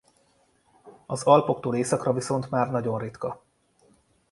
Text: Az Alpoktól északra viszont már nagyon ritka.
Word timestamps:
Az 1.05 1.23
Alpoktól 1.23 1.75
északra 1.75 2.13
viszont 2.13 2.49
már 2.49 2.71
nagyon 2.71 2.99
ritka. 2.99 3.43